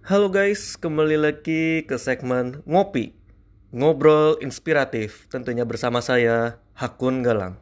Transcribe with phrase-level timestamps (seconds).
[0.00, 3.12] Halo guys, kembali lagi ke segmen Ngopi
[3.68, 7.60] Ngobrol inspiratif, tentunya bersama saya, Hakun Galang.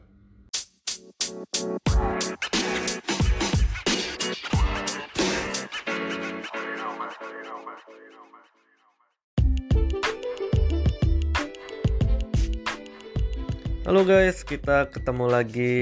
[13.83, 15.77] Halo guys, kita ketemu lagi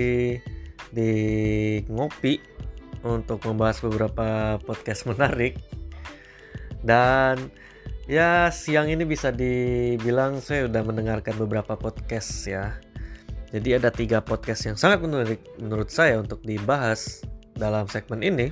[0.88, 1.12] di
[1.92, 2.40] Ngopi
[3.04, 5.75] untuk membahas beberapa podcast menarik
[6.82, 7.52] dan
[8.10, 12.76] ya siang ini bisa dibilang saya udah mendengarkan beberapa podcast ya.
[13.54, 17.22] Jadi ada tiga podcast yang sangat menarik menurut saya untuk dibahas
[17.54, 18.50] dalam segmen ini.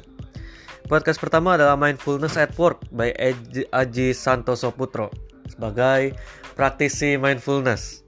[0.84, 3.10] Podcast pertama adalah Mindfulness at Work by
[3.72, 5.08] Aji Santoso Putro
[5.48, 6.12] sebagai
[6.54, 8.04] praktisi mindfulness.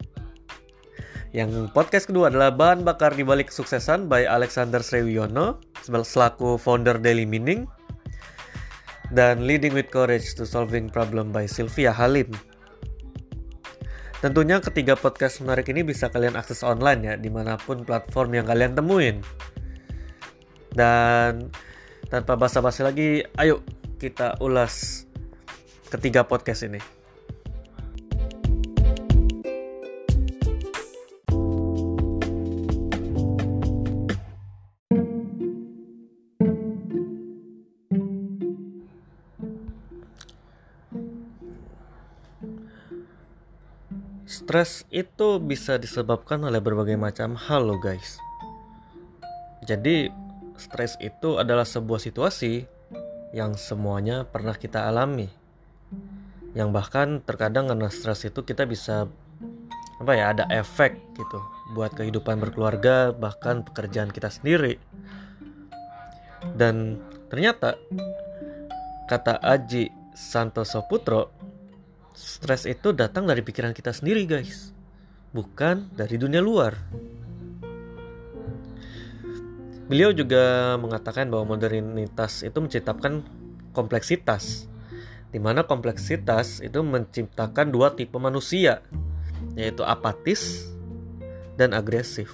[1.34, 7.28] Yang podcast kedua adalah bahan bakar di balik kesuksesan by Alexander Srewiono selaku founder Daily
[7.28, 7.68] Meaning
[9.14, 12.30] dan Leading with Courage to Solving Problem by Sylvia Halim.
[14.24, 18.46] Tentunya ketiga podcast menarik ini bisa kalian akses online ya di mana pun platform yang
[18.48, 19.20] kalian temuin.
[20.72, 21.52] Dan
[22.08, 23.60] tanpa basa-basi lagi, ayo
[24.00, 25.04] kita ulas
[25.92, 26.95] ketiga podcast ini.
[44.46, 48.22] Stres itu bisa disebabkan oleh berbagai macam hal loh guys.
[49.66, 50.06] Jadi
[50.54, 52.62] stres itu adalah sebuah situasi
[53.34, 55.26] yang semuanya pernah kita alami.
[56.54, 59.10] Yang bahkan terkadang karena stres itu kita bisa
[59.98, 61.42] apa ya ada efek gitu
[61.74, 64.78] buat kehidupan berkeluarga bahkan pekerjaan kita sendiri.
[66.54, 67.02] Dan
[67.34, 67.74] ternyata
[69.10, 71.34] kata Aji Santoso Putro
[72.16, 74.72] Stres itu datang dari pikiran kita sendiri, guys,
[75.36, 76.72] bukan dari dunia luar.
[79.84, 83.20] Beliau juga mengatakan bahwa modernitas itu menciptakan
[83.76, 84.64] kompleksitas,
[85.28, 88.80] di mana kompleksitas itu menciptakan dua tipe manusia,
[89.52, 90.72] yaitu apatis
[91.60, 92.32] dan agresif.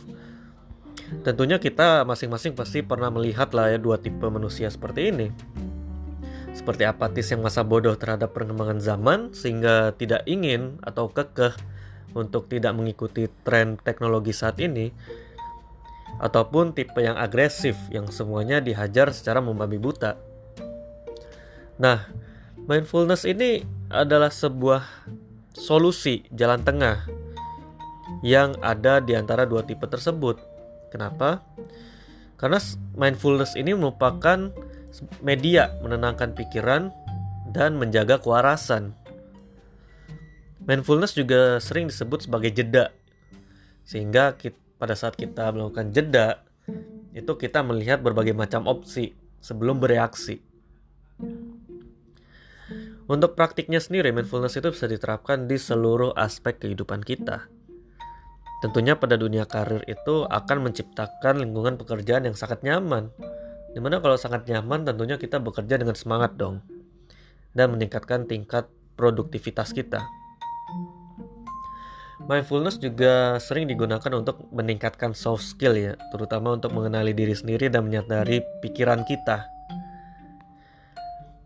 [1.27, 5.29] Tentunya kita masing-masing pasti pernah melihat lah ya dua tipe manusia seperti ini
[6.53, 11.57] seperti apatis yang masa bodoh terhadap perkembangan zaman sehingga tidak ingin atau kekeh
[12.13, 14.93] untuk tidak mengikuti tren teknologi saat ini
[16.21, 20.21] ataupun tipe yang agresif yang semuanya dihajar secara membabi buta.
[21.81, 22.05] Nah,
[22.69, 25.09] mindfulness ini adalah sebuah
[25.57, 27.09] solusi jalan tengah
[28.21, 30.39] yang ada di antara dua tipe tersebut.
[30.93, 31.41] Kenapa?
[32.37, 32.61] Karena
[32.95, 34.53] mindfulness ini merupakan
[35.25, 36.93] media menenangkan pikiran
[37.53, 38.97] dan menjaga kewarasan.
[40.63, 42.95] Mindfulness juga sering disebut sebagai jeda,
[43.83, 46.43] sehingga kita, pada saat kita melakukan jeda,
[47.13, 50.39] itu kita melihat berbagai macam opsi sebelum bereaksi.
[53.11, 57.51] Untuk praktiknya sendiri, mindfulness itu bisa diterapkan di seluruh aspek kehidupan kita.
[58.63, 63.11] Tentunya pada dunia karir itu akan menciptakan lingkungan pekerjaan yang sangat nyaman,
[63.73, 66.61] Di mana kalau sangat nyaman tentunya kita bekerja dengan semangat dong.
[67.57, 70.05] Dan meningkatkan tingkat produktivitas kita.
[72.23, 77.91] Mindfulness juga sering digunakan untuk meningkatkan soft skill ya, terutama untuk mengenali diri sendiri dan
[77.91, 79.43] menyadari pikiran kita.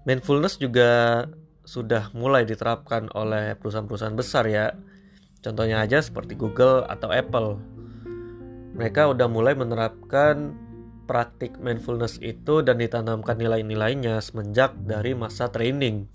[0.05, 1.25] Mindfulness juga
[1.67, 4.71] sudah mulai diterapkan oleh perusahaan-perusahaan besar ya.
[5.41, 7.59] Contohnya aja seperti Google atau Apple.
[8.77, 10.53] Mereka udah mulai menerapkan
[11.07, 16.11] praktik mindfulness itu dan ditanamkan nilai-nilainya semenjak dari masa training.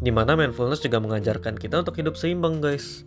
[0.00, 3.04] Di mana mindfulness juga mengajarkan kita untuk hidup seimbang guys.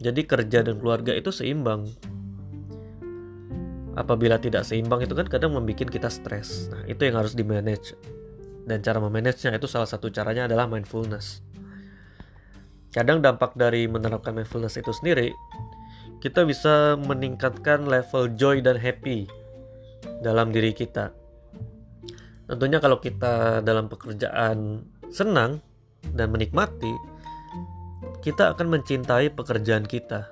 [0.00, 1.88] Jadi kerja dan keluarga itu seimbang.
[3.96, 6.68] Apabila tidak seimbang itu kan kadang membuat kita stres.
[6.68, 7.96] Nah itu yang harus di manage.
[8.66, 11.40] Dan cara memanagenya itu salah satu caranya adalah mindfulness.
[12.92, 15.32] Kadang dampak dari menerapkan mindfulness itu sendiri
[16.20, 19.28] kita bisa meningkatkan level joy dan happy
[20.24, 21.12] dalam diri kita.
[22.46, 25.58] Tentunya kalau kita dalam pekerjaan senang
[26.14, 26.94] dan menikmati,
[28.22, 30.30] kita akan mencintai pekerjaan kita.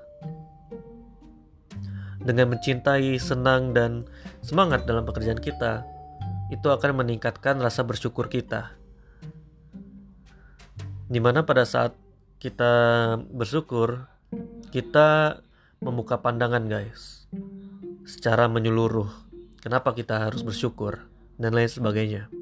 [2.24, 4.08] Dengan mencintai, senang, dan
[4.40, 5.84] semangat dalam pekerjaan kita,
[6.48, 8.72] itu akan meningkatkan rasa bersyukur kita.
[11.04, 11.92] Di mana pada saat
[12.40, 12.72] kita
[13.28, 14.08] bersyukur,
[14.72, 15.43] kita
[15.84, 17.28] membuka pandangan guys.
[18.08, 19.08] Secara menyeluruh
[19.60, 21.04] kenapa kita harus bersyukur
[21.36, 22.32] dan lain sebagainya.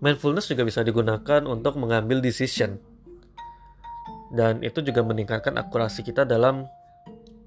[0.00, 2.80] Mindfulness juga bisa digunakan untuk mengambil decision.
[4.32, 6.68] Dan itu juga meningkatkan akurasi kita dalam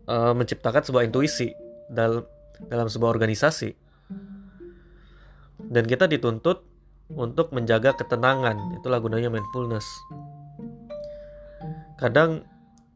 [0.09, 1.53] uh, menciptakan sebuah intuisi
[1.89, 2.25] dalam
[2.67, 3.69] dalam sebuah organisasi.
[5.61, 6.65] Dan kita dituntut
[7.13, 8.81] untuk menjaga ketenangan.
[8.81, 9.85] Itulah gunanya mindfulness.
[12.01, 12.43] Kadang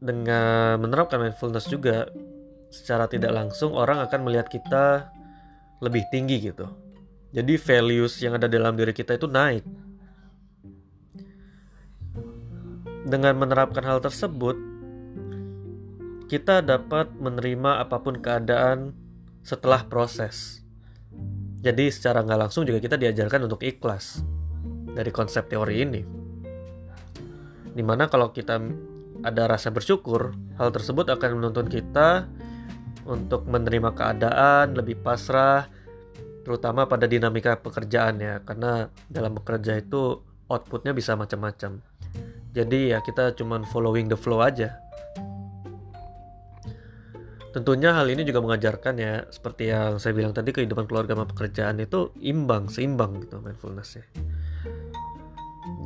[0.00, 2.08] dengan menerapkan mindfulness juga
[2.68, 5.08] secara tidak langsung orang akan melihat kita
[5.80, 6.68] lebih tinggi gitu.
[7.32, 9.64] Jadi values yang ada dalam diri kita itu naik.
[13.06, 14.56] Dengan menerapkan hal tersebut,
[16.26, 18.96] kita dapat menerima apa pun keadaan
[19.46, 20.64] setelah proses.
[21.62, 24.26] Jadi secara nggak langsung juga kita diajarkan untuk ikhlas
[24.90, 26.02] dari konsep teori ini.
[27.76, 28.58] Di mana kalau kita
[29.26, 32.30] ada rasa bersyukur, hal tersebut akan menuntun kita
[33.02, 35.66] untuk menerima keadaan lebih pasrah,
[36.46, 41.82] terutama pada dinamika pekerjaan ya, karena dalam bekerja itu outputnya bisa macam-macam.
[42.54, 44.78] Jadi ya kita cuman following the flow aja.
[47.52, 51.80] Tentunya hal ini juga mengajarkan ya, seperti yang saya bilang tadi kehidupan keluarga sama pekerjaan
[51.80, 54.06] itu imbang, seimbang gitu mindfulness ya.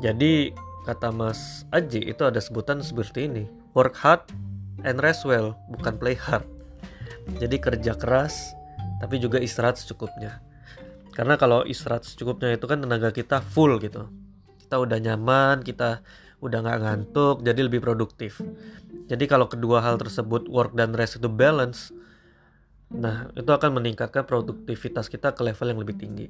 [0.00, 0.50] Jadi
[0.86, 3.44] kata Mas Aji itu ada sebutan seperti ini,
[3.76, 4.24] work hard
[4.82, 6.46] and rest well, bukan play hard.
[7.36, 8.52] Jadi kerja keras
[9.00, 10.40] tapi juga istirahat secukupnya.
[11.16, 14.08] Karena kalau istirahat secukupnya itu kan tenaga kita full gitu.
[14.60, 16.04] Kita udah nyaman, kita
[16.40, 18.40] udah nggak ngantuk jadi lebih produktif
[19.06, 21.92] jadi kalau kedua hal tersebut work dan rest itu balance
[22.90, 26.26] nah itu akan meningkatkan produktivitas kita ke level yang lebih tinggi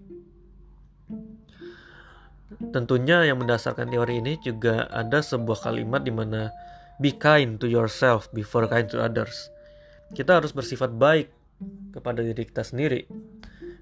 [2.75, 6.51] tentunya yang mendasarkan teori ini juga ada sebuah kalimat di mana
[6.99, 9.49] be kind to yourself before kind to others.
[10.11, 11.31] Kita harus bersifat baik
[11.95, 13.07] kepada diri kita sendiri.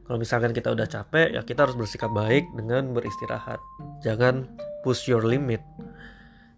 [0.04, 3.60] Kalau misalkan kita udah capek ya kita harus bersikap baik dengan beristirahat.
[4.04, 4.48] Jangan
[4.84, 5.60] push your limit.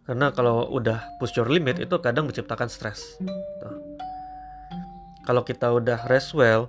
[0.06, 3.18] Karena kalau udah push your limit itu kadang menciptakan stres.
[5.22, 6.66] Kalau kita udah rest well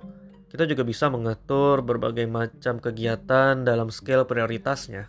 [0.52, 5.08] kita juga bisa mengatur berbagai macam kegiatan dalam scale prioritasnya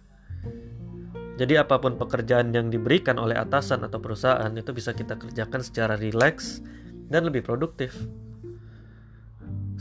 [1.33, 5.97] jadi apa pun pekerjaan yang diberikan oleh atasan atau perusahaan itu bisa kita kerjakan secara
[5.97, 6.61] rileks
[7.09, 7.97] dan lebih produktif.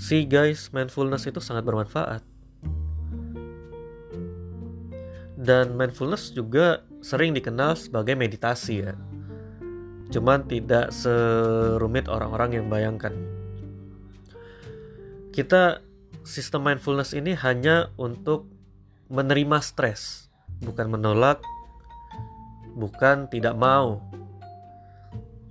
[0.01, 2.25] See guys, mindfulness itu sangat bermanfaat.
[5.37, 8.97] Dan mindfulness juga sering dikenal sebagai meditasi ya.
[10.09, 13.13] Cuman tidak serumit orang-orang yang bayangkan.
[15.37, 15.85] Kita
[16.25, 18.49] sistem mindfulness ini hanya untuk
[19.13, 20.32] menerima stres,
[20.63, 21.43] bukan menolak,
[22.79, 24.01] bukan tidak mau.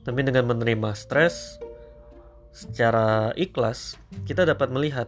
[0.01, 1.61] Tapi dengan menerima stres
[2.49, 5.07] secara ikhlas, kita dapat melihat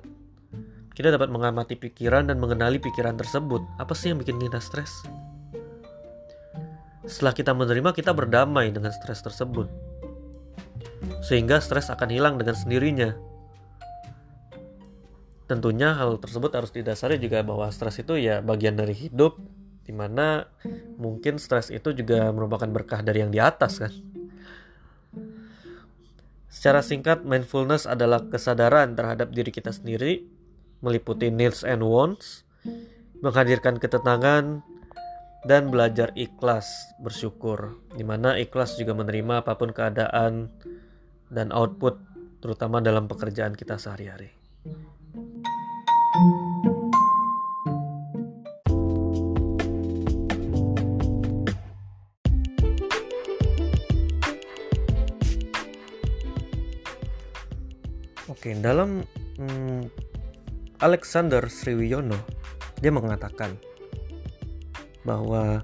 [0.94, 3.66] kita dapat mengamati pikiran dan mengenali pikiran tersebut.
[3.82, 5.02] Apa sih yang bikin kita stres?
[7.04, 9.66] Setelah kita menerima, kita berdamai dengan stres tersebut.
[11.26, 13.10] Sehingga stres akan hilang dengan sendirinya.
[15.50, 19.42] Tentunya hal tersebut harus didasari juga bahwa stres itu ya bagian dari hidup,
[19.84, 20.48] di mana
[20.96, 23.94] mungkin stres itu juga merupakan berkah dari yang di atas kan.
[26.48, 30.24] Secara singkat, mindfulness adalah kesadaran terhadap diri kita sendiri,
[30.80, 32.48] meliputi needs and wants,
[33.20, 34.64] menghadirkan ketenangan,
[35.44, 40.48] dan belajar ikhlas bersyukur di mana ikhlas juga menerima apa pun keadaan
[41.28, 42.00] dan output
[42.40, 44.32] terutama dalam pekerjaan kita sehari-hari
[58.44, 59.08] Oke, dalam
[59.40, 59.88] hmm,
[60.84, 62.20] Alexander Sriwiyono
[62.84, 63.56] dia mengatakan
[65.08, 65.64] bahwa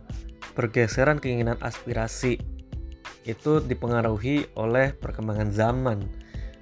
[0.56, 2.40] pergeseran keinginan aspirasi
[3.28, 6.08] itu dipengaruhi oleh perkembangan zaman.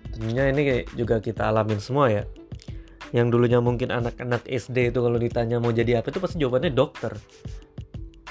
[0.10, 2.26] Tentunya ini juga kita alamin semua ya.
[3.14, 7.14] Yang dulunya mungkin anak-anak SD itu kalau ditanya mau jadi apa itu pasti jawabannya dokter.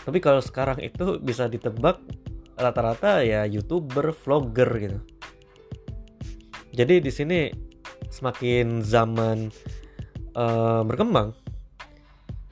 [0.02, 2.02] Tapi kalau sekarang itu bisa ditebak
[2.58, 4.98] rata-rata ya youtuber, vlogger gitu.
[6.74, 7.65] Jadi di sini
[8.10, 9.50] semakin zaman
[10.36, 11.32] uh, berkembang,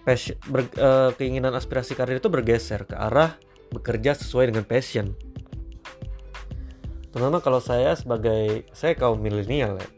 [0.04, 3.36] passion, ber, uh, keinginan aspirasi karir itu bergeser ke arah
[3.72, 5.16] bekerja sesuai dengan passion.
[7.14, 9.88] Terutama kalau saya sebagai saya kaum milenial ya.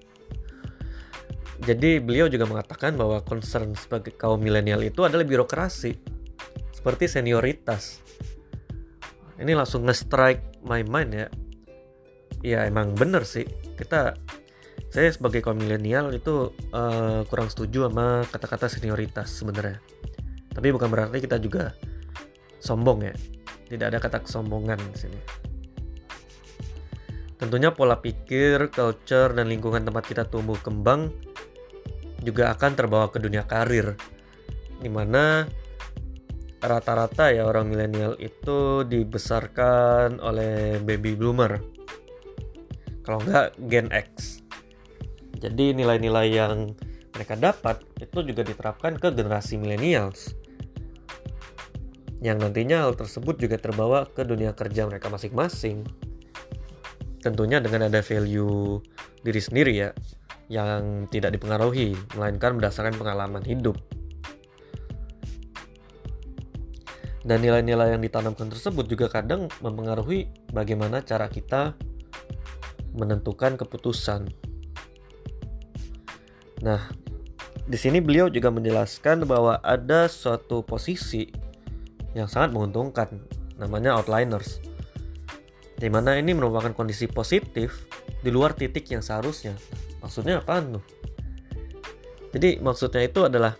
[1.64, 5.96] Jadi beliau juga mengatakan bahwa concern sebagai kaum milenial itu adalah birokrasi
[6.76, 8.04] seperti senioritas.
[9.40, 11.28] Ini langsung nge-strike my mind ya.
[12.44, 13.48] Ya emang bener sih.
[13.80, 14.12] Kita
[14.96, 19.76] saya sebagai kaum milenial itu uh, kurang setuju sama kata-kata senioritas sebenarnya
[20.56, 21.76] Tapi bukan berarti kita juga
[22.64, 23.12] sombong ya.
[23.68, 25.20] Tidak ada kata kesombongan di sini.
[27.36, 31.12] Tentunya pola pikir, culture, dan lingkungan tempat kita tumbuh kembang
[32.24, 34.00] juga akan terbawa ke dunia karir.
[34.80, 35.44] Di mana
[36.64, 41.60] rata-rata ya orang milenial itu dibesarkan oleh baby boomer.
[43.04, 44.35] Kalau enggak Gen X.
[45.36, 46.72] Jadi nilai-nilai yang
[47.12, 50.32] mereka dapat itu juga diterapkan ke generasi millennials.
[52.24, 55.84] Yang nantinya hal tersebut juga terbawa ke dunia kerja mereka masing-masing
[57.26, 58.78] tentunya dengan ada value
[59.26, 59.90] diri sendiri ya
[60.46, 63.74] yang tidak dipengaruhi melainkan berdasarkan pengalaman hidup
[67.26, 71.74] dan nilai-nilai yang ditanamkan tersebut juga kadang mempengaruhi bagaimana cara kita
[72.94, 74.30] menentukan keputusan.
[76.62, 76.80] Nah,
[77.66, 81.28] di sini beliau juga menjelaskan bahwa ada suatu posisi
[82.16, 83.08] yang sangat menguntungkan,
[83.60, 84.62] namanya outliners
[85.76, 87.84] di mana ini merupakan kondisi positif
[88.24, 89.52] di luar titik yang seharusnya.
[90.00, 90.84] Maksudnya apa tuh?
[92.32, 93.56] Jadi maksudnya itu adalah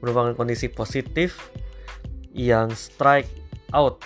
[0.00, 1.52] merupakan kondisi positif
[2.32, 3.28] yang strike
[3.72, 4.00] out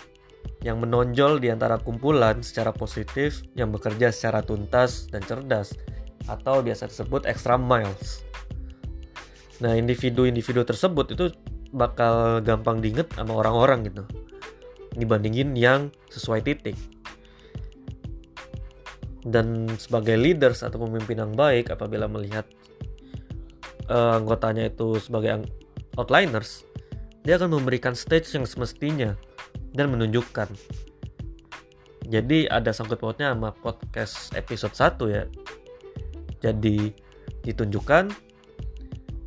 [0.61, 5.73] yang menonjol di antara kumpulan secara positif yang bekerja secara tuntas dan cerdas
[6.27, 8.25] atau biasa disebut extra miles.
[9.61, 11.29] Nah, individu-individu tersebut itu
[11.71, 14.03] bakal gampang diinget sama orang-orang gitu.
[14.97, 16.77] Dibandingin yang sesuai titik.
[19.21, 22.49] Dan sebagai leaders atau pemimpin yang baik apabila melihat
[23.93, 25.45] uh, anggotanya itu sebagai
[26.01, 26.65] outliners
[27.21, 29.13] dia akan memberikan stage yang semestinya
[29.77, 30.49] dan menunjukkan.
[32.09, 35.29] Jadi ada sangkut pautnya sama podcast episode 1 ya
[36.41, 36.93] jadi
[37.45, 38.13] ditunjukkan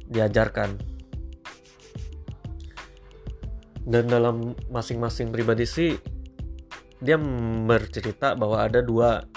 [0.10, 0.78] diajarkan.
[3.84, 5.92] Dan dalam masing-masing pribadi sih
[7.04, 7.20] dia
[7.68, 9.28] bercerita bahwa ada dua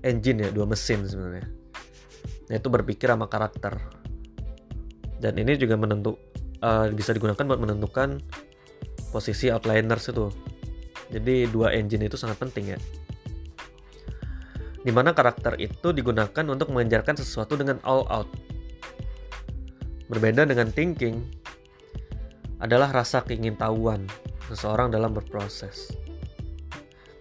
[0.00, 1.46] engine ya dua mesin sebenarnya.
[2.50, 3.78] Yaitu berpikir sama karakter.
[5.20, 6.16] Dan ini juga menentu
[6.64, 8.18] uh, bisa digunakan buat menentukan
[9.12, 10.32] posisi outliners itu.
[11.10, 12.80] Jadi dua engine itu sangat penting ya
[14.80, 18.28] di mana karakter itu digunakan untuk mengejarkan sesuatu dengan all out
[20.08, 21.20] berbeda dengan thinking
[22.60, 24.04] adalah rasa keingintahuan
[24.48, 25.92] seseorang dalam berproses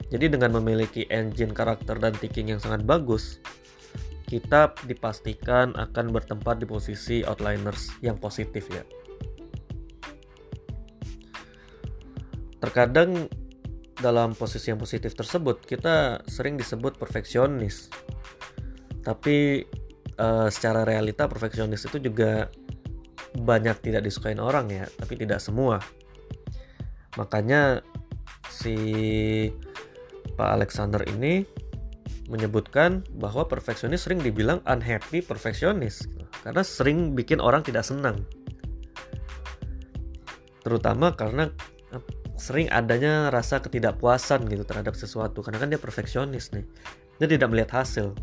[0.09, 3.37] jadi dengan memiliki engine karakter dan thinking yang sangat bagus,
[4.25, 8.81] kita dipastikan akan bertempat di posisi outliners yang positif ya.
[12.57, 13.29] Terkadang
[13.99, 17.91] dalam posisi yang positif tersebut kita sering disebut perfeksionis.
[19.03, 19.63] Tapi
[20.19, 22.47] uh, secara realita perfeksionis itu juga
[23.35, 25.83] banyak tidak disukai orang ya, tapi tidak semua.
[27.19, 27.83] Makanya
[28.47, 28.75] si
[30.35, 31.43] Pak Alexander ini
[32.29, 36.05] menyebutkan bahwa perfeksionis sering dibilang unhappy perfeksionis
[36.45, 38.23] karena sering bikin orang tidak senang.
[40.61, 41.49] Terutama karena
[42.39, 46.63] sering adanya rasa ketidakpuasan gitu terhadap sesuatu karena kan dia perfeksionis nih.
[47.19, 48.15] Dia tidak melihat hasil.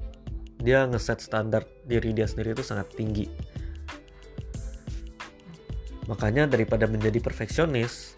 [0.57, 3.29] Dia ngeset standar diri dia sendiri itu sangat tinggi.
[6.09, 8.17] Makanya daripada menjadi perfeksionis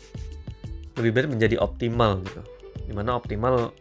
[0.94, 2.42] lebih baik menjadi optimal gitu.
[2.86, 3.74] Di mana optimal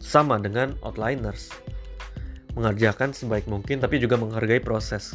[0.00, 1.52] sama dengan outliners.
[2.56, 5.12] Mengerjakan sebaik mungkin tapi juga menghargai proses.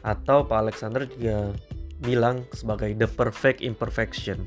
[0.00, 1.52] Atau Pak Alexander juga
[2.02, 4.44] bilang sebagai the perfect imperfection.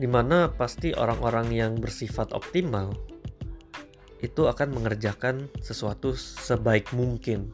[0.00, 2.96] Di mana pasti orang-orang yang bersifat optimal
[4.24, 7.52] itu akan mengerjakan sesuatu sebaik mungkin.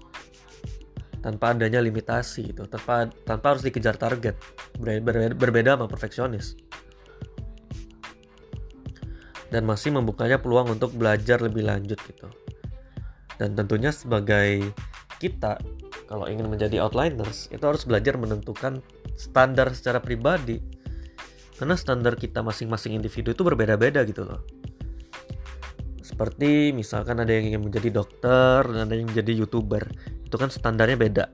[1.19, 4.39] Tanpa adanya limitasi itu tanpa tanpa harus dikejar target.
[4.79, 6.55] Berbeda, berbeda sama perfeksionis.
[9.51, 12.31] Dan masih membukanya peluang untuk belajar lebih lanjut gitu.
[13.43, 14.71] Dan tentunya sebagai
[15.19, 15.59] kita
[16.07, 18.81] kalau ingin menjadi outliners itu harus belajar menentukan
[19.19, 20.63] standar secara pribadi.
[21.57, 24.45] Karena standar kita masing-masing individu itu berbeda-beda gitu loh.
[26.05, 29.83] Seperti misalkan ada yang ingin menjadi dokter dan ada yang menjadi youtuber
[30.23, 31.25] itu kan standarnya beda.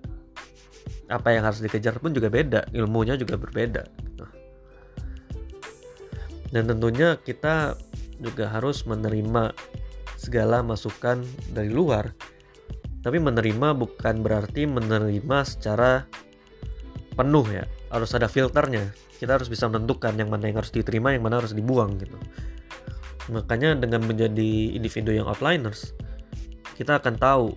[1.10, 4.24] Apa yang harus dikejar pun juga beda ilmunya juga berbeda gitu.
[6.52, 7.74] dan tentunya kita
[8.20, 9.56] juga harus menerima
[10.20, 12.12] segala masukan dari luar
[13.02, 16.06] tapi menerima bukan berarti menerima secara
[17.12, 21.22] penuh ya harus ada filternya kita harus bisa menentukan yang mana yang harus diterima yang
[21.22, 22.16] mana harus dibuang gitu
[23.30, 25.94] makanya dengan menjadi individu yang outliners
[26.74, 27.54] kita akan tahu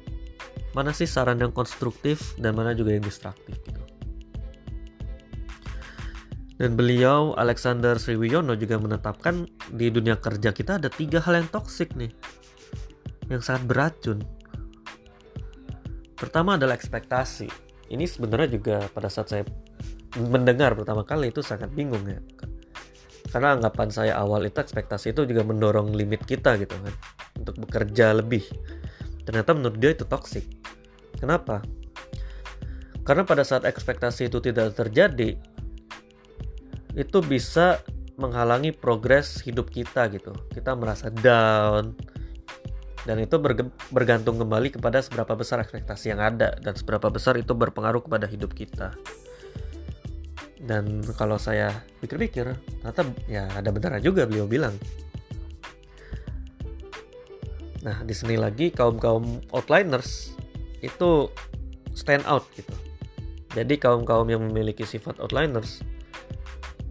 [0.75, 3.81] mana sih saran yang konstruktif dan mana juga yang destruktif gitu.
[6.55, 11.95] Dan beliau Alexander Sriwiyono juga menetapkan di dunia kerja kita ada tiga hal yang toksik
[11.95, 12.11] nih,
[13.27, 14.19] yang sangat beracun.
[16.15, 17.47] Pertama adalah ekspektasi.
[17.91, 19.43] Ini sebenarnya juga pada saat saya
[20.15, 22.19] mendengar pertama kali itu sangat bingung ya.
[23.29, 26.95] Karena anggapan saya awal itu ekspektasi itu juga mendorong limit kita gitu kan
[27.35, 28.47] untuk bekerja lebih.
[29.27, 30.47] Ternyata menurut dia itu toksik.
[31.19, 31.59] Kenapa?
[33.03, 35.37] Karena pada saat ekspektasi itu tidak terjadi,
[36.95, 37.83] itu bisa
[38.15, 40.31] menghalangi progres hidup kita gitu.
[40.49, 41.93] Kita merasa down
[43.05, 43.37] dan itu
[43.93, 48.57] bergantung kembali kepada seberapa besar ekspektasi yang ada dan seberapa besar itu berpengaruh kepada hidup
[48.57, 48.97] kita.
[50.57, 54.73] Dan kalau saya pikir-pikir, ternyata ya ada benar juga beliau bilang.
[57.85, 60.33] Nah, di sini lagi kaum-kaum outliners
[60.81, 61.29] itu
[61.93, 62.73] stand out gitu.
[63.53, 65.85] Jadi kaum-kaum yang memiliki sifat outliners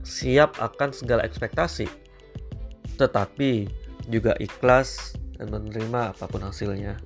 [0.07, 1.91] siap akan segala ekspektasi,
[2.95, 3.67] tetapi
[4.07, 6.99] juga ikhlas dan menerima apa pun hasilnya.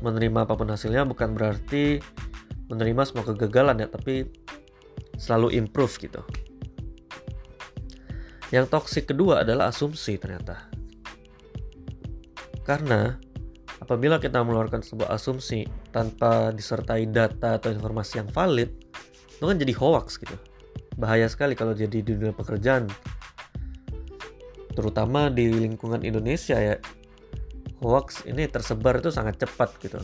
[0.00, 2.00] Menerima apa pun hasilnya bukan berarti
[2.68, 4.28] menerima semua kegagalan ya, tapi
[5.16, 6.22] selalu improve gitu.
[8.52, 10.68] Yang toksik kedua adalah asumsi ternyata.
[12.64, 13.16] Karena
[13.80, 18.70] apabila kita mengeluarkan sebuah asumsi tanpa disertai data atau informasi yang valid,
[19.34, 20.36] itu kan jadi hoax gitu
[20.94, 22.86] bahaya sekali kalau jadi di dunia pekerjaan
[24.74, 26.74] terutama di lingkungan Indonesia ya
[27.84, 30.00] hoax ini tersebar itu sangat cepat gitu.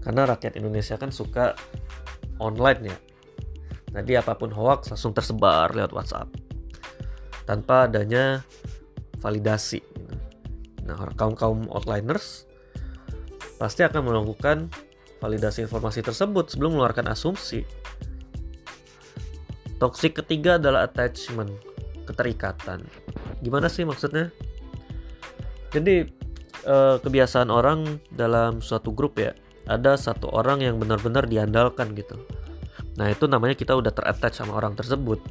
[0.00, 1.52] Karena rakyat Indonesia kan suka
[2.40, 2.96] online ya.
[4.00, 6.32] Jadi apa pun hoax langsung tersebar lewat WhatsApp.
[7.44, 8.40] Tanpa adanya
[9.20, 9.84] validasi.
[10.88, 12.48] Nah kaum kaum outliners
[13.60, 14.72] pasti akan melakukan
[15.20, 17.68] validasi informasi tersebut sebelum mengeluarkan asumsi.
[19.76, 21.52] Toxic ketiga adalah attachment,
[22.08, 22.88] keterikatan.
[23.44, 24.32] Gimana sih maksudnya?
[25.70, 26.06] Jadi
[26.66, 29.30] eh, kebiasaan orang dalam suatu grup ya,
[29.70, 32.18] ada satu orang yang benar-benar diandalkan gitu.
[32.98, 35.22] Nah itu namanya kita udah terattach sama orang tersebut.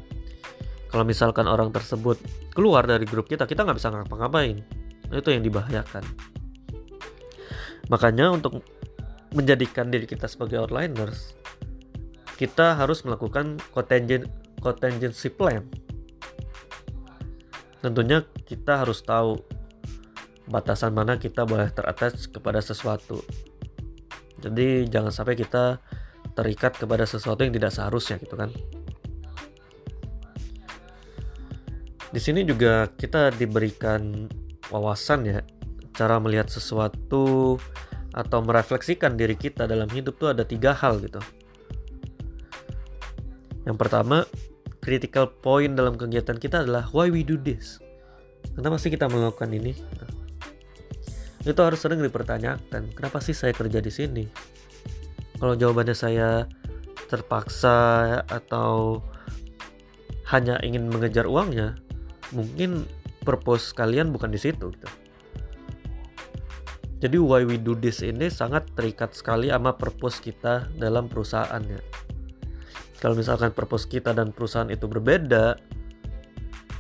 [0.90, 2.18] Kalau misalkan orang tersebut
[2.50, 4.58] keluar dari grup kita, kita nggak bisa ngapa-ngapain.
[5.10, 6.02] Nah, itu yang dibahayakan.
[7.94, 8.66] Makanya untuk
[9.34, 11.38] menjadikan diri kita sebagai outliners,
[12.42, 13.62] kita harus melakukan
[14.66, 15.62] contingency plan.
[17.86, 19.38] Tentunya kita harus tahu
[20.50, 23.22] batasan mana kita boleh terattach kepada sesuatu.
[24.42, 25.80] Jadi jangan sampai kita
[26.34, 28.50] terikat kepada sesuatu yang tidak seharusnya gitu kan.
[32.10, 34.26] Di sini juga kita diberikan
[34.74, 35.40] wawasan ya
[35.94, 37.56] cara melihat sesuatu
[38.10, 41.22] atau merefleksikan diri kita dalam hidup tuh ada tiga hal gitu
[43.70, 44.26] yang pertama,
[44.82, 47.78] critical point dalam kegiatan kita adalah why we do this.
[48.58, 49.78] Kenapa sih kita melakukan ini?
[51.50, 52.94] Itu harus sering dipertanyakan.
[52.94, 54.26] Kenapa sih saya kerja di sini?
[55.42, 56.46] Kalau jawabannya saya
[57.10, 59.02] terpaksa atau
[60.30, 61.74] hanya ingin mengejar uangnya,
[62.30, 62.86] mungkin
[63.26, 64.70] purpose kalian bukan di situ.
[64.70, 64.90] Gitu.
[67.02, 72.00] Jadi why we do this ini sangat terikat sekali sama purpose kita dalam perusahaannya
[73.00, 75.56] kalau misalkan purpose kita dan perusahaan itu berbeda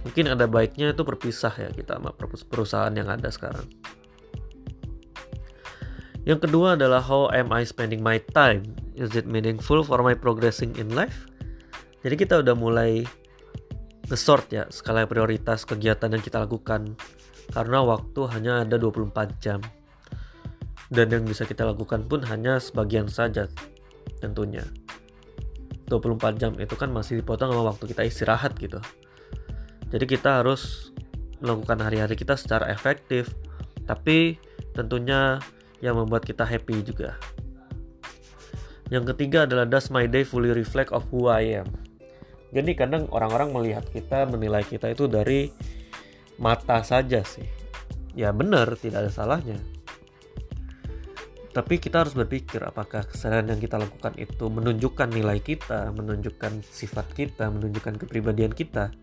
[0.03, 3.67] mungkin ada baiknya itu berpisah ya kita sama purpose perusahaan yang ada sekarang
[6.27, 8.75] yang kedua adalah how am I spending my time?
[8.95, 11.27] Is it meaningful for my progressing in life?
[12.03, 13.03] Jadi kita udah mulai
[14.10, 16.95] nge-sort ya skala prioritas kegiatan yang kita lakukan.
[17.49, 19.60] Karena waktu hanya ada 24 jam.
[20.89, 23.45] Dan yang bisa kita lakukan pun hanya sebagian saja
[24.19, 24.65] tentunya.
[25.89, 28.77] 24 jam itu kan masih dipotong sama waktu kita istirahat gitu.
[29.89, 30.93] Jadi kita harus
[31.41, 33.34] melakukan hari-hari kita secara efektif.
[33.89, 34.38] Tapi
[34.77, 35.41] tentunya
[35.80, 37.15] yang membuat kita happy juga
[38.89, 41.70] yang ketiga adalah does my day fully reflect of who I am
[42.50, 45.54] jadi kadang orang-orang melihat kita menilai kita itu dari
[46.42, 47.46] mata saja sih
[48.18, 49.60] ya benar tidak ada salahnya
[51.50, 57.10] tapi kita harus berpikir apakah kesadaran yang kita lakukan itu menunjukkan nilai kita, menunjukkan sifat
[57.18, 58.94] kita, menunjukkan kepribadian kita.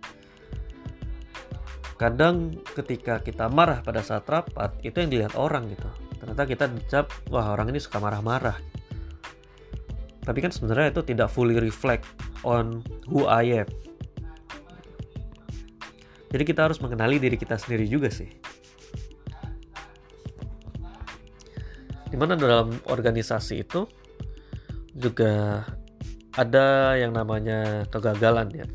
[1.99, 5.91] Kadang ketika kita marah pada saat rapat, itu yang dilihat orang gitu.
[6.17, 8.57] Ternyata kita dicap, wah orang ini suka marah-marah.
[10.27, 12.05] Tapi kan sebenarnya itu tidak fully reflect
[12.43, 13.69] on who I am.
[16.35, 18.29] Jadi kita harus mengenali diri kita sendiri juga sih.
[22.07, 23.85] di mana dalam organisasi itu
[24.97, 25.61] juga
[26.33, 28.67] ada yang namanya kegagalan ya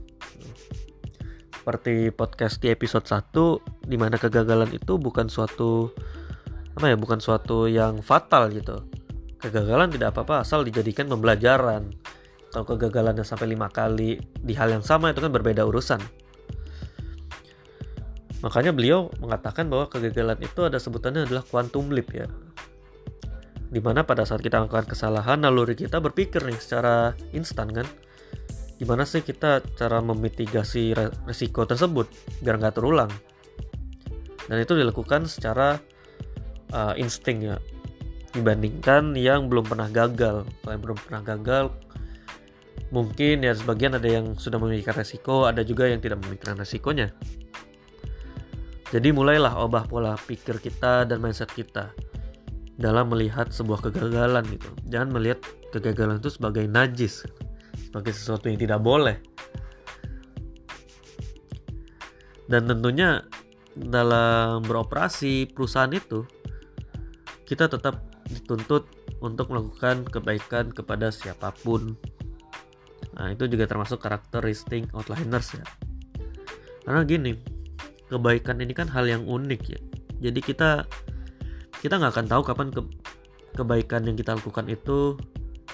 [1.58, 5.89] seperti podcast di episode 1 di mana kegagalan itu bukan suatu
[6.76, 8.84] apa ya bukan suatu yang fatal gitu.
[9.42, 11.92] Kegagalan tidak apa-apa asal dijadikan pembelajaran.
[12.52, 16.00] Kalau kegagalannya sampai lima kali di hal yang sama itu kan berbeda urusan.
[18.42, 22.28] Makanya beliau mengatakan bahwa kegagalan itu ada sebutannya adalah quantum leap ya.
[23.72, 27.88] Di mana pada saat kita melakukan kesalahan naluri kita berpikir nih secara instan kan.
[28.82, 30.92] Gimana sih kita cara memitigasi
[31.30, 32.10] resiko tersebut
[32.42, 33.14] biar nggak terulang.
[34.50, 35.78] Dan itu dilakukan secara
[36.72, 37.58] uh, insting ya
[38.32, 40.48] dibandingkan yang belum pernah gagal.
[40.48, 41.66] Kalau yang belum pernah gagal
[42.92, 47.16] mungkin ya sebagian ada yang sudah memikirkan resiko ada juga yang tidak memikirkan resikonya.
[48.92, 51.96] Jadi mulailah ubah pola pikir kita dan mindset kita
[52.76, 54.68] dalam melihat sebuah kegagalan gitu.
[54.92, 55.40] Jangan melihat
[55.72, 57.24] kegagalan itu sebagai najis
[57.88, 59.20] sebagai sesuatu yang tidak boleh.
[62.52, 63.24] Dan tentunya
[63.72, 66.28] dalam beroperasi perusahaan itu
[67.52, 68.00] kita tetap
[68.32, 68.88] dituntut
[69.20, 72.00] untuk melakukan kebaikan kepada siapa pun.
[73.20, 75.66] Nah, itu juga termasuk karakteristik outliners ya.
[76.88, 77.36] Karena gini,
[78.08, 79.80] kebaikan ini kan hal yang unik ya.
[80.24, 80.88] Jadi kita
[81.84, 82.82] kita nggak akan tahu kapan ke,
[83.58, 85.20] kebaikan yang kita lakukan itu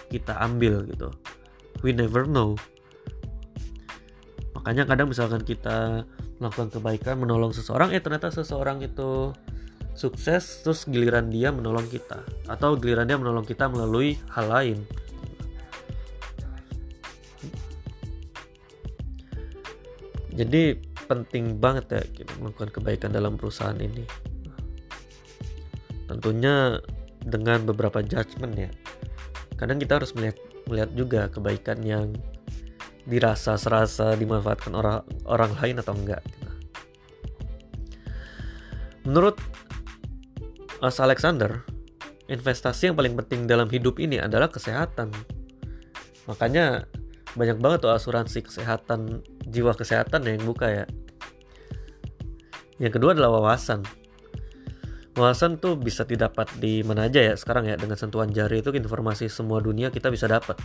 [0.08, 1.12] kita ambil gitu
[1.84, 2.56] we never know
[4.56, 6.08] makanya kadang misalkan kita
[6.40, 9.36] melakukan kebaikan menolong seseorang eh ternyata seseorang itu
[9.98, 12.22] sukses terus giliran dia menolong kita.
[12.46, 14.78] Atau giliran dia menolong kita melalui hal lain.
[20.38, 20.78] Jadi
[21.10, 24.06] penting banget ya kita melakukan kebaikan dalam perusahaan ini.
[26.06, 26.78] Tentunya
[27.26, 28.70] dengan beberapa judgement ya.
[29.58, 30.38] Kadang kita harus melihat
[30.70, 32.14] melihat juga kebaikan yang
[33.08, 36.52] dirasa serasa dimanfaatkan orang orang lain atau enggak gitu.
[39.08, 39.40] Menurut
[40.78, 41.66] As Alexander,
[42.30, 45.10] investasi yang paling penting dalam hidup ini adalah kesehatan.
[46.30, 46.86] Makanya
[47.34, 50.86] banyak banget tuh asuransi kesehatan, jiwa kesehatan yang buka ya.
[52.78, 53.82] Yang kedua adalah wawasan.
[55.18, 59.34] Wawasan tuh bisa didapat di mana aja ya sekarang ya dengan sentuhan jari itu informasi
[59.34, 60.62] semua dunia kita bisa dapat.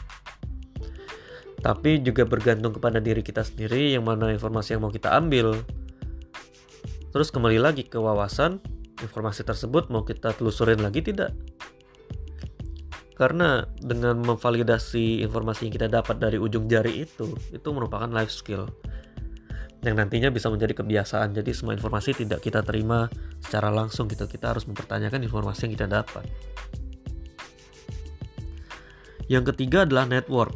[1.65, 5.57] Tapi juga bergantung kepada diri kita sendiri yang mana informasi yang mau kita ambil.
[7.17, 8.61] Terus kembali lagi ke wawasan,
[9.03, 11.35] informasi tersebut mau kita telusurin lagi tidak?
[13.13, 18.67] Karena dengan memvalidasi informasi yang kita dapat dari ujung jari itu, itu merupakan life skill
[19.83, 21.35] yang nantinya bisa menjadi kebiasaan.
[21.35, 23.11] Jadi semua informasi tidak kita terima
[23.43, 24.25] secara langsung gitu.
[24.31, 26.25] Kita harus mempertanyakan informasi yang kita dapat.
[29.27, 30.55] Yang ketiga adalah network.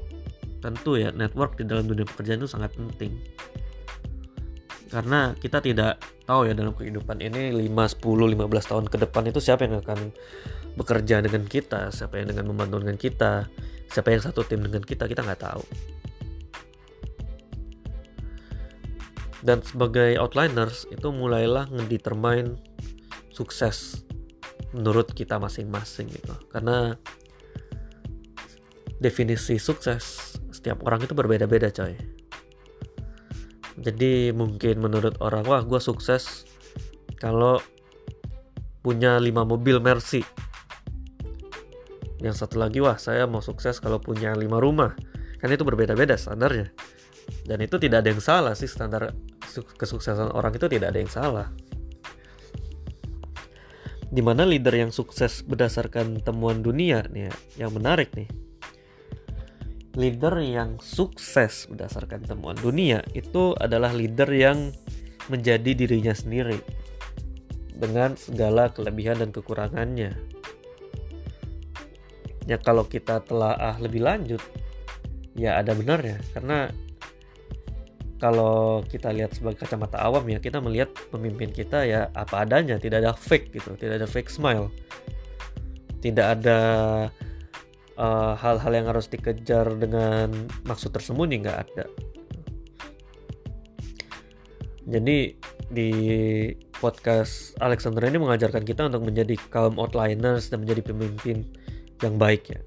[0.62, 3.35] Tentu ya, network di dalam dunia pekerjaan itu sangat penting.
[4.86, 9.38] Karena kita tidak tahu ya dalam kehidupan ini 5, 10, 15 tahun ke depan itu
[9.42, 10.14] siapa yang akan
[10.78, 13.50] bekerja dengan kita, siapa yang dengan membantu dengan kita,
[13.90, 15.64] siapa yang satu tim dengan kita, kita nggak tahu.
[19.46, 22.58] dan sebagai outliners itu mulailah ngedetermine
[23.30, 24.02] sukses
[24.74, 26.98] menurut kita masing-masing gitu karena
[28.98, 31.94] definisi sukses setiap orang itu berbeda-beda coy
[33.76, 36.48] jadi mungkin menurut orang wah gue sukses
[37.20, 37.60] kalau
[38.80, 40.24] punya 5 mobil Mercy.
[42.24, 44.96] Yang satu lagi wah saya mau sukses kalau punya 5 rumah.
[45.36, 46.72] Kan itu berbeda-beda standarnya.
[47.44, 49.12] Dan itu tidak ada yang salah sih standar
[49.76, 51.46] kesuksesan orang itu tidak ada yang salah.
[54.06, 57.34] Di mana leader yang sukses berdasarkan temuan dunia nih ya,
[57.66, 58.30] yang menarik nih
[59.96, 64.70] leader yang sukses berdasarkan temuan dunia itu adalah leader yang
[65.32, 66.60] menjadi dirinya sendiri
[67.72, 70.12] dengan segala kelebihan dan kekurangannya.
[72.46, 74.38] Ya kalau kita telah ah lebih lanjut
[75.34, 76.20] ya ada benarnya.
[76.30, 76.70] Karena
[78.16, 83.04] kalau kita lihat sebagai kacamata awam ya kita melihat pemimpin kita ya apa adanya tidak
[83.04, 84.70] ada fake gitu tidak ada fake smile.
[86.00, 86.58] Tidak ada
[87.96, 90.28] hal-hal uh, yang harus dikejar dengan
[90.68, 91.84] maksud tersembunyi nggak ada.
[94.86, 95.34] Jadi
[95.66, 95.90] di
[96.78, 101.42] podcast Alexander ini mengajarkan kita untuk menjadi kaum outliners dan menjadi pemimpin
[102.04, 102.60] yang baik ya.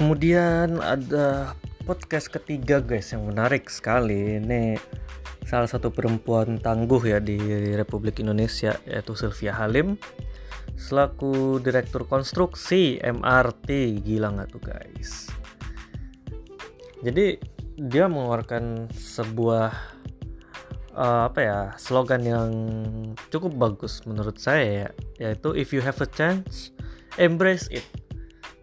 [0.00, 4.40] Kemudian ada podcast ketiga guys yang menarik sekali.
[4.40, 4.76] Ini
[5.44, 7.36] salah satu perempuan tangguh ya di
[7.76, 9.96] Republik Indonesia yaitu Sylvia Halim.
[10.76, 15.28] Selaku direktur konstruksi MRT gila nggak tuh guys?
[17.00, 17.40] Jadi
[17.76, 19.72] dia mengeluarkan sebuah
[20.96, 22.50] uh, apa ya slogan yang
[23.32, 26.76] cukup bagus menurut saya ya yaitu if you have a chance
[27.16, 27.84] embrace it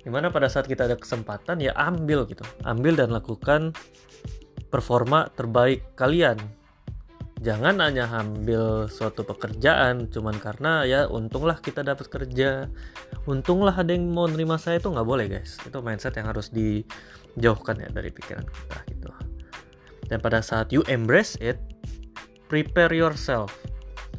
[0.07, 2.47] di mana pada saat kita ada kesempatan ya ambil gitu.
[2.63, 3.75] Ambil dan lakukan
[4.71, 6.39] performa terbaik kalian.
[7.43, 12.71] Jangan hanya ambil suatu pekerjaan cuman karena ya untunglah kita dapat kerja.
[13.27, 15.59] Untunglah ada yang mau nerima saya itu nggak boleh guys.
[15.67, 19.11] Itu mindset yang harus dijauhkan ya dari pikiran kita gitu.
[20.07, 21.59] Dan pada saat you embrace it
[22.47, 23.51] prepare yourself.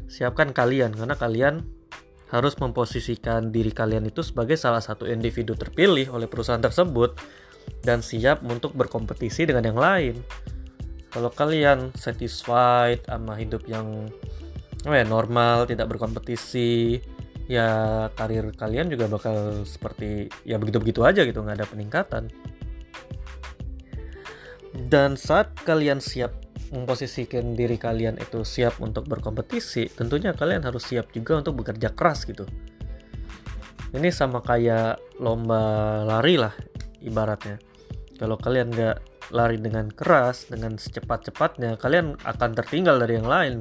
[0.04, 1.77] Siapkan kalian karena kalian
[2.28, 7.16] harus memposisikan diri kalian itu sebagai salah satu individu terpilih oleh perusahaan tersebut
[7.80, 10.16] dan siap untuk berkompetisi dengan yang lain.
[11.08, 14.12] Kalau kalian satisfied sama hidup yang
[14.84, 17.00] oh normal, tidak berkompetisi,
[17.48, 22.24] ya karir kalian juga bakal seperti ya begitu-begitu aja gitu, nggak ada peningkatan.
[24.88, 31.12] Dan saat kalian siap memposisikan diri kalian itu siap untuk berkompetisi, tentunya kalian harus siap
[31.12, 32.44] juga untuk bekerja keras gitu.
[33.88, 36.52] Ini sama kayak lomba lari lah
[37.00, 37.56] ibaratnya.
[38.20, 38.96] Kalau kalian nggak
[39.32, 43.56] lari dengan keras, dengan secepat-cepatnya, kalian akan tertinggal dari yang lain.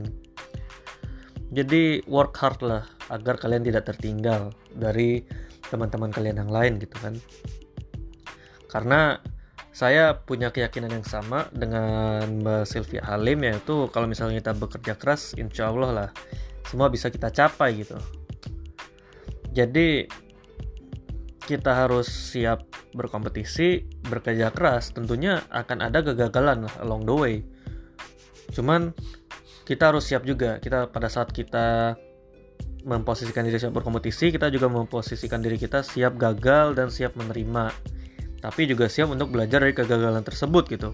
[1.47, 5.23] Jadi work hard lah agar kalian tidak tertinggal dari
[5.71, 7.15] teman-teman kalian yang lain gitu kan.
[8.67, 9.15] Karena
[9.77, 15.37] saya punya keyakinan yang sama dengan Mbak Sylvia Halim yaitu kalau misalnya kita bekerja keras
[15.37, 16.09] insya Allah lah
[16.65, 17.93] semua bisa kita capai gitu.
[19.53, 20.09] Jadi
[21.45, 22.65] kita harus siap
[22.97, 27.35] berkompetisi bekerja keras tentunya akan ada kegagalan along the way.
[28.57, 28.97] Cuman
[29.69, 30.57] kita harus siap juga.
[30.57, 31.93] Kita pada saat kita
[32.81, 37.96] memposisikan diri siap berkompetisi kita juga memposisikan diri kita siap gagal dan siap menerima
[38.39, 40.89] tapi juga siap untuk belajar dari kegagalan tersebut gitu.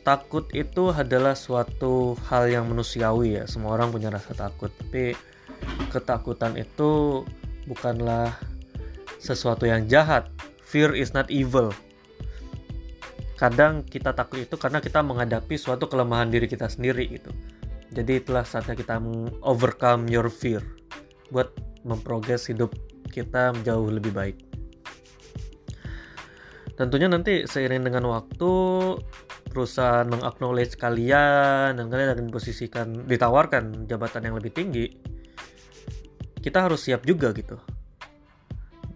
[0.00, 5.12] Takut itu adalah suatu hal yang manusiawi ya, semua orang punya rasa takut, tapi
[5.92, 7.22] ketakutan itu
[7.68, 8.32] bukanlah
[9.20, 10.26] sesuatu yang jahat.
[10.64, 11.74] Fear is not evil.
[13.36, 17.32] Kadang kita takut itu karena kita menghadapi suatu kelemahan diri kita sendiri gitu.
[17.90, 19.02] Jadi itulah saatnya kita
[19.42, 20.62] overcome your fear
[21.34, 21.50] buat
[21.82, 22.70] memprogres hidup
[23.10, 24.49] kita jauh lebih baik.
[26.80, 28.52] Tentunya nanti seiring dengan waktu
[29.52, 34.88] perusahaan mengaknowledge kalian dan kalian akan diposisikan ditawarkan jabatan yang lebih tinggi
[36.40, 37.60] kita harus siap juga gitu.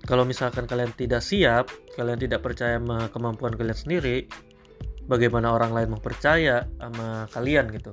[0.08, 4.32] Kalau misalkan kalian tidak siap kalian tidak percaya sama kemampuan kalian sendiri
[5.04, 7.92] bagaimana orang lain mau percaya sama kalian gitu?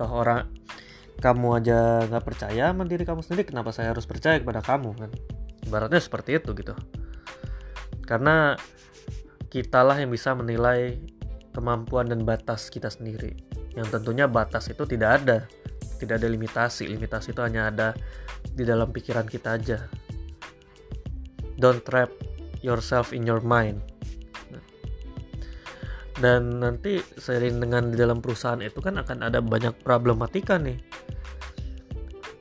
[0.00, 0.48] Toh orang
[1.20, 5.12] kamu aja nggak percaya sama diri kamu sendiri kenapa saya harus percaya kepada kamu kan?
[5.68, 6.72] Ibaratnya seperti itu gitu.
[8.06, 8.56] Karena
[9.48, 10.98] kitalah yang bisa menilai
[11.56, 13.32] kemampuan dan batas kita sendiri.
[13.72, 15.38] Yang tentunya batas itu tidak ada,
[15.96, 16.88] tidak ada limitasi.
[16.88, 17.88] Limitasi itu hanya ada
[18.52, 19.78] di dalam pikiran kita aja.
[21.56, 22.12] Don't trap
[22.60, 23.80] yourself in your mind.
[26.16, 30.80] Dan nanti seiring dengan di dalam perusahaan itu kan akan ada banyak problematika nih.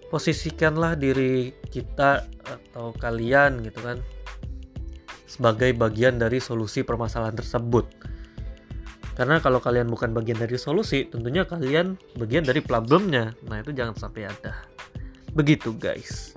[0.08, 4.00] Posisikanlah diri kita atau kalian gitu kan
[5.36, 7.91] sebagai bagian dari solusi permasalahan tersebut.
[9.15, 13.36] Karena kalau kalian bukan bagian dari solusi, tentunya kalian bagian dari problemnya.
[13.48, 14.63] Nah, itu jangan sampai ada.
[15.32, 16.36] Begitu, guys.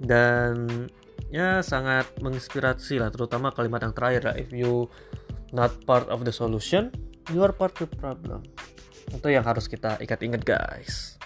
[0.00, 0.88] Dan
[1.28, 4.36] ya sangat menginspirasi lah, terutama kalimat yang terakhir lah.
[4.40, 4.88] If you
[5.52, 6.88] not part of the solution,
[7.28, 8.40] you are part of the problem.
[9.12, 11.19] Itu yang harus kita ingat-ingat, guys.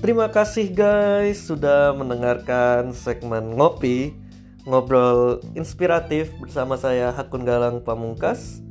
[0.00, 4.16] Terima kasih guys sudah mendengarkan segmen ngopi
[4.64, 8.64] ngobrol inspiratif bersama saya Hakun Galang Pamungkas.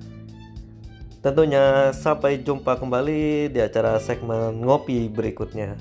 [1.21, 5.77] Tentunya sampai jumpa kembali di acara segmen ngopi berikutnya.